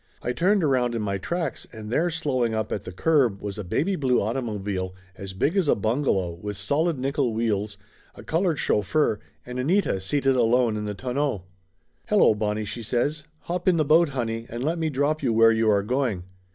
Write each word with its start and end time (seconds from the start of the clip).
I 0.23 0.33
turned 0.33 0.63
around 0.63 0.95
in 0.95 1.01
my 1.03 1.19
tracks, 1.19 1.67
and 1.71 1.91
there 1.91 2.09
slowing 2.09 2.55
up 2.55 2.71
at 2.71 2.85
the 2.85 2.91
curb 2.91 3.39
was 3.39 3.59
a 3.59 3.63
baby 3.63 3.95
blue 3.95 4.19
automobile 4.19 4.95
as 5.15 5.33
big 5.35 5.55
as 5.55 5.67
a 5.67 5.75
bungalow 5.75 6.39
with 6.41 6.57
solid 6.57 6.97
nickel 6.97 7.35
wheels, 7.35 7.77
a 8.15 8.23
colored 8.23 8.57
chauffeur, 8.57 9.19
and 9.45 9.59
Anita 9.59 10.01
seated 10.01 10.35
alone 10.35 10.75
in 10.75 10.85
the 10.85 10.95
tonneau. 10.95 11.43
"Hello, 12.07 12.33
Bonnie!" 12.33 12.65
she 12.65 12.81
says. 12.81 13.25
"Hop 13.41 13.67
in 13.67 13.77
the 13.77 13.85
boat, 13.85 14.09
honey, 14.09 14.47
and 14.49 14.63
let 14.63 14.79
me 14.79 14.89
drop 14.89 15.21
you 15.21 15.31
where 15.33 15.51
you 15.51 15.69
are 15.69 15.83
going. 15.83 16.23